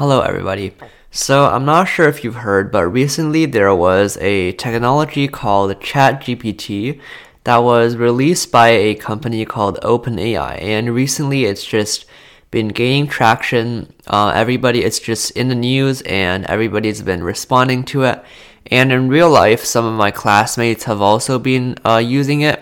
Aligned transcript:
Hello, 0.00 0.22
everybody. 0.22 0.72
So, 1.10 1.44
I'm 1.44 1.66
not 1.66 1.84
sure 1.84 2.08
if 2.08 2.24
you've 2.24 2.36
heard, 2.36 2.72
but 2.72 2.86
recently 2.86 3.44
there 3.44 3.74
was 3.74 4.16
a 4.22 4.52
technology 4.52 5.28
called 5.28 5.78
ChatGPT 5.78 6.98
that 7.44 7.58
was 7.58 7.96
released 7.96 8.50
by 8.50 8.68
a 8.68 8.94
company 8.94 9.44
called 9.44 9.78
OpenAI, 9.82 10.58
and 10.58 10.94
recently 10.94 11.44
it's 11.44 11.66
just 11.66 12.06
been 12.50 12.68
gaining 12.68 13.08
traction. 13.08 13.92
Uh, 14.06 14.32
everybody, 14.34 14.84
it's 14.84 15.00
just 15.00 15.32
in 15.32 15.48
the 15.48 15.54
news, 15.54 16.00
and 16.06 16.46
everybody's 16.46 17.02
been 17.02 17.22
responding 17.22 17.84
to 17.84 18.04
it. 18.04 18.24
And 18.68 18.92
in 18.92 19.08
real 19.08 19.28
life, 19.28 19.66
some 19.66 19.84
of 19.84 19.92
my 19.92 20.10
classmates 20.10 20.84
have 20.84 21.02
also 21.02 21.38
been 21.38 21.76
uh, 21.84 21.98
using 21.98 22.40
it. 22.40 22.58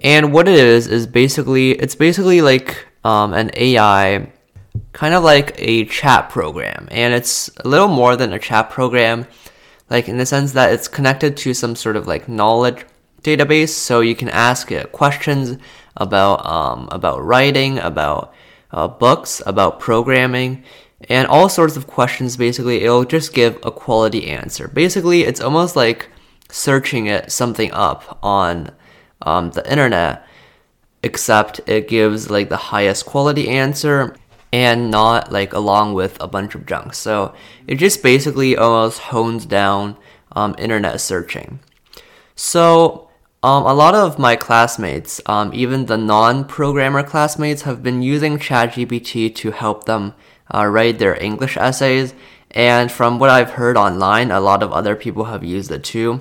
And 0.00 0.32
what 0.32 0.48
it 0.48 0.54
is 0.54 0.86
is 0.86 1.06
basically 1.06 1.72
it's 1.72 1.94
basically 1.94 2.40
like 2.40 2.86
um, 3.04 3.34
an 3.34 3.50
AI, 3.54 4.32
kind 4.94 5.12
of 5.12 5.22
like 5.22 5.54
a 5.58 5.84
chat 5.84 6.30
program, 6.30 6.88
and 6.90 7.12
it's 7.12 7.50
a 7.64 7.68
little 7.68 7.88
more 7.88 8.16
than 8.16 8.32
a 8.32 8.38
chat 8.38 8.70
program, 8.70 9.26
like 9.90 10.08
in 10.08 10.16
the 10.16 10.24
sense 10.24 10.52
that 10.52 10.72
it's 10.72 10.88
connected 10.88 11.36
to 11.36 11.52
some 11.52 11.76
sort 11.76 11.96
of 11.96 12.06
like 12.06 12.28
knowledge 12.28 12.86
database, 13.22 13.70
so 13.70 14.00
you 14.00 14.14
can 14.14 14.28
ask 14.30 14.70
it 14.70 14.92
questions 14.92 15.58
about 15.96 16.46
um, 16.46 16.88
about 16.92 17.22
writing, 17.22 17.78
about 17.78 18.32
uh, 18.70 18.88
books, 18.88 19.42
about 19.44 19.80
programming, 19.80 20.62
and 21.10 21.26
all 21.26 21.48
sorts 21.48 21.76
of 21.76 21.88
questions. 21.88 22.36
Basically, 22.36 22.82
it'll 22.84 23.04
just 23.04 23.34
give 23.34 23.58
a 23.64 23.72
quality 23.72 24.28
answer. 24.28 24.68
Basically, 24.68 25.24
it's 25.24 25.40
almost 25.40 25.74
like 25.74 26.08
searching 26.50 27.06
it 27.06 27.32
something 27.32 27.72
up 27.72 28.18
on 28.22 28.70
um, 29.22 29.50
the 29.50 29.68
internet, 29.68 30.24
except 31.02 31.60
it 31.66 31.88
gives 31.88 32.30
like 32.30 32.48
the 32.48 32.56
highest 32.56 33.06
quality 33.06 33.48
answer 33.48 34.14
and 34.54 34.88
not 34.88 35.32
like 35.32 35.52
along 35.52 35.94
with 35.94 36.16
a 36.20 36.28
bunch 36.28 36.54
of 36.54 36.64
junk. 36.64 36.94
So 36.94 37.34
it 37.66 37.74
just 37.74 38.04
basically 38.04 38.56
almost 38.56 39.00
hones 39.10 39.46
down 39.46 39.96
um, 40.30 40.54
internet 40.58 41.00
searching. 41.00 41.58
So 42.36 43.10
um, 43.42 43.66
a 43.66 43.74
lot 43.74 43.96
of 43.96 44.16
my 44.16 44.36
classmates, 44.36 45.20
um, 45.26 45.50
even 45.52 45.86
the 45.86 45.98
non-programmer 45.98 47.02
classmates, 47.02 47.62
have 47.62 47.82
been 47.82 48.00
using 48.00 48.38
ChatGPT 48.38 49.34
to 49.34 49.50
help 49.50 49.86
them 49.86 50.14
uh, 50.54 50.66
write 50.66 51.00
their 51.00 51.20
English 51.20 51.56
essays. 51.56 52.14
And 52.52 52.92
from 52.92 53.18
what 53.18 53.30
I've 53.30 53.58
heard 53.58 53.76
online, 53.76 54.30
a 54.30 54.38
lot 54.38 54.62
of 54.62 54.70
other 54.70 54.94
people 54.94 55.24
have 55.24 55.42
used 55.42 55.72
it 55.72 55.82
too. 55.82 56.20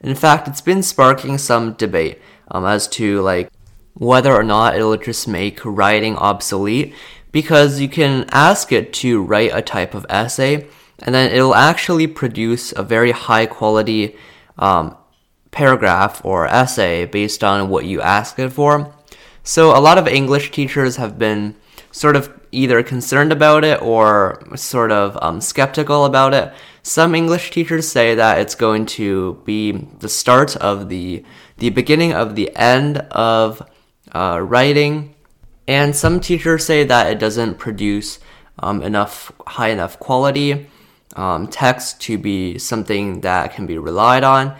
In 0.00 0.14
fact, 0.14 0.46
it's 0.46 0.60
been 0.60 0.84
sparking 0.84 1.36
some 1.36 1.72
debate 1.72 2.20
um, 2.48 2.64
as 2.64 2.86
to 2.98 3.20
like 3.22 3.50
whether 3.94 4.32
or 4.32 4.44
not 4.44 4.76
it'll 4.76 4.96
just 4.96 5.26
make 5.26 5.64
writing 5.64 6.16
obsolete 6.16 6.94
because 7.32 7.80
you 7.80 7.88
can 7.88 8.26
ask 8.30 8.70
it 8.70 8.92
to 8.92 9.22
write 9.22 9.50
a 9.52 9.62
type 9.62 9.94
of 9.94 10.06
essay 10.08 10.68
and 11.00 11.14
then 11.14 11.32
it'll 11.32 11.54
actually 11.54 12.06
produce 12.06 12.72
a 12.72 12.82
very 12.82 13.10
high 13.10 13.46
quality 13.46 14.16
um, 14.58 14.96
paragraph 15.50 16.24
or 16.24 16.46
essay 16.46 17.04
based 17.04 17.42
on 17.42 17.68
what 17.68 17.84
you 17.84 18.00
ask 18.00 18.38
it 18.38 18.50
for. 18.50 18.94
So 19.42 19.76
a 19.76 19.80
lot 19.80 19.98
of 19.98 20.06
English 20.06 20.52
teachers 20.52 20.96
have 20.96 21.18
been 21.18 21.56
sort 21.90 22.16
of 22.16 22.32
either 22.52 22.82
concerned 22.82 23.32
about 23.32 23.64
it 23.64 23.80
or 23.82 24.42
sort 24.54 24.92
of 24.92 25.18
um, 25.20 25.40
skeptical 25.40 26.04
about 26.04 26.34
it. 26.34 26.52
Some 26.82 27.14
English 27.14 27.50
teachers 27.50 27.88
say 27.88 28.14
that 28.14 28.38
it's 28.38 28.54
going 28.54 28.86
to 28.86 29.40
be 29.44 29.72
the 29.72 30.08
start 30.08 30.56
of 30.56 30.88
the 30.88 31.24
the 31.58 31.70
beginning 31.70 32.12
of 32.12 32.34
the 32.34 32.54
end 32.56 32.98
of 33.12 33.62
uh, 34.12 34.40
writing, 34.42 35.11
and 35.72 35.96
some 35.96 36.20
teachers 36.20 36.66
say 36.66 36.84
that 36.84 37.10
it 37.10 37.18
doesn't 37.18 37.58
produce 37.58 38.18
um, 38.58 38.82
enough 38.82 39.32
high 39.46 39.68
enough 39.68 39.98
quality 39.98 40.66
um, 41.16 41.46
text 41.46 42.00
to 42.02 42.18
be 42.18 42.58
something 42.58 43.20
that 43.20 43.54
can 43.54 43.66
be 43.66 43.78
relied 43.78 44.24
on. 44.24 44.56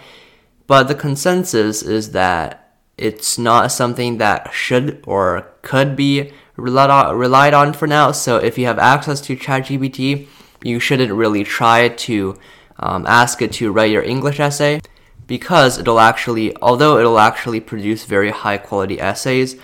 But 0.66 0.84
the 0.84 0.94
consensus 0.94 1.82
is 1.82 2.12
that 2.12 2.76
it's 2.96 3.38
not 3.38 3.72
something 3.72 4.18
that 4.18 4.52
should 4.52 5.02
or 5.06 5.52
could 5.62 5.96
be 5.96 6.32
relied 6.56 7.54
on, 7.54 7.72
for 7.72 7.86
now. 7.86 8.12
So 8.12 8.36
if 8.36 8.58
you 8.58 8.66
have 8.66 8.78
access 8.78 9.20
to 9.22 9.36
ChatGPT, 9.36 10.28
you 10.62 10.78
shouldn't 10.78 11.12
really 11.12 11.44
try 11.44 11.88
to 11.88 12.38
um, 12.78 13.06
ask 13.06 13.42
it 13.42 13.52
to 13.54 13.72
write 13.72 13.90
your 13.90 14.02
English 14.02 14.38
essay 14.38 14.80
because 15.26 15.78
it'll 15.78 16.00
actually, 16.00 16.56
although 16.62 16.98
it'll 16.98 17.18
actually 17.18 17.60
produce 17.60 18.04
very 18.04 18.30
high 18.30 18.58
quality 18.58 19.00
essays, 19.00 19.56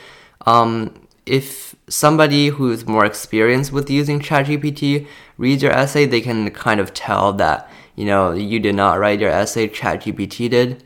um, 0.47 1.08
if 1.29 1.77
somebody 1.89 2.49
who's 2.49 2.87
more 2.87 3.05
experienced 3.05 3.73
with 3.73 3.91
using 3.91 4.21
ChatGPT 4.21 5.07
reads 5.37 5.63
your 5.63 5.73
essay, 5.73 6.07
they 6.07 6.21
can 6.21 6.51
kind 6.51 6.81
of 6.81 6.93
tell 6.95 7.33
that, 7.35 7.71
you 7.97 8.05
know, 8.05 8.33
you 8.33 8.59
did 8.61 8.75
not 8.75 8.99
write 8.99 9.21
your 9.21 9.31
essay, 9.31 9.69
ChatGPT 9.69 10.51
did. 10.51 10.85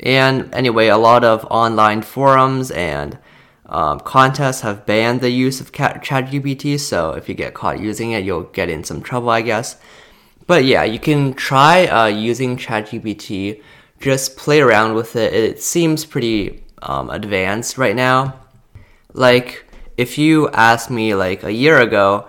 And 0.00 0.52
anyway, 0.54 0.88
a 0.88 0.98
lot 0.98 1.24
of 1.24 1.44
online 1.46 2.02
forums 2.02 2.70
and 2.70 3.18
um, 3.66 4.00
contests 4.00 4.60
have 4.60 4.86
banned 4.86 5.20
the 5.20 5.30
use 5.30 5.60
of 5.60 5.72
ChatGPT, 5.72 6.78
so 6.78 7.12
if 7.12 7.28
you 7.28 7.34
get 7.34 7.54
caught 7.54 7.80
using 7.80 8.12
it, 8.12 8.24
you'll 8.24 8.44
get 8.44 8.68
in 8.68 8.84
some 8.84 9.02
trouble, 9.02 9.30
I 9.30 9.42
guess. 9.42 9.76
But 10.46 10.64
yeah, 10.64 10.84
you 10.84 11.00
can 11.00 11.34
try 11.34 11.86
uh, 11.86 12.06
using 12.06 12.56
ChatGPT. 12.56 13.62
Just 13.98 14.36
play 14.36 14.60
around 14.60 14.94
with 14.94 15.16
it. 15.16 15.32
It 15.32 15.62
seems 15.62 16.04
pretty 16.04 16.62
um, 16.82 17.10
advanced 17.10 17.78
right 17.78 17.96
now. 17.96 18.38
Like, 19.12 19.65
if 19.96 20.18
you 20.18 20.48
asked 20.50 20.90
me 20.90 21.14
like 21.14 21.42
a 21.42 21.52
year 21.52 21.78
ago 21.78 22.26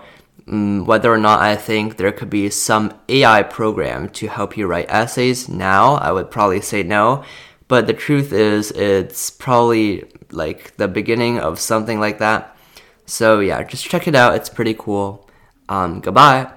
um, 0.50 0.86
whether 0.86 1.12
or 1.12 1.18
not 1.18 1.40
I 1.40 1.56
think 1.56 1.96
there 1.96 2.12
could 2.12 2.30
be 2.30 2.50
some 2.50 2.92
AI 3.08 3.42
program 3.42 4.08
to 4.10 4.28
help 4.28 4.56
you 4.56 4.66
write 4.66 4.88
essays 4.88 5.48
now, 5.48 5.94
I 5.94 6.12
would 6.12 6.30
probably 6.30 6.60
say 6.60 6.82
no. 6.82 7.24
But 7.68 7.86
the 7.86 7.92
truth 7.92 8.32
is, 8.32 8.70
it's 8.70 9.30
probably 9.30 10.04
like 10.30 10.76
the 10.78 10.88
beginning 10.88 11.38
of 11.38 11.60
something 11.60 12.00
like 12.00 12.18
that. 12.18 12.56
So 13.04 13.40
yeah, 13.40 13.62
just 13.62 13.86
check 13.86 14.08
it 14.08 14.14
out. 14.14 14.36
It's 14.36 14.48
pretty 14.48 14.74
cool. 14.74 15.28
Um, 15.68 16.00
goodbye. 16.00 16.50